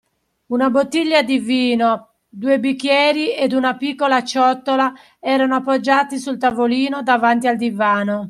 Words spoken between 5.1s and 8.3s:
erano appoggiati sul tavolino davanti al divano.